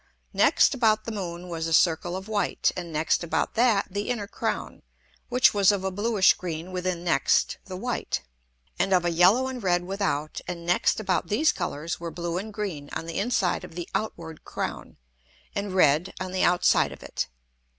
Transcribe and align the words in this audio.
Next 0.33 0.73
about 0.73 1.03
the 1.05 1.11
Moon 1.11 1.47
was 1.47 1.67
a 1.67 1.73
Circle 1.73 2.15
of 2.17 2.27
white, 2.27 2.71
and 2.75 2.91
next 2.91 3.23
about 3.23 3.53
that 3.53 3.85
the 3.91 4.09
inner 4.09 4.25
Crown, 4.27 4.81
which 5.29 5.53
was 5.53 5.71
of 5.71 5.83
a 5.83 5.91
bluish 5.91 6.33
green 6.33 6.71
within 6.71 7.03
next 7.03 7.59
the 7.65 7.77
white, 7.77 8.21
and 8.79 8.93
of 8.93 9.05
a 9.05 9.11
yellow 9.11 9.47
and 9.47 9.61
red 9.61 9.83
without, 9.83 10.41
and 10.47 10.65
next 10.65 10.99
about 10.99 11.27
these 11.27 11.51
Colours 11.51 11.99
were 11.99 12.09
blue 12.09 12.39
and 12.39 12.51
green 12.51 12.89
on 12.93 13.05
the 13.05 13.19
inside 13.19 13.63
of 13.63 13.75
the 13.75 13.87
outward 13.93 14.43
Crown, 14.43 14.97
and 15.53 15.75
red 15.75 16.15
on 16.19 16.31
the 16.31 16.41
outside 16.43 16.91
of 16.91 17.03
it. 17.03 17.27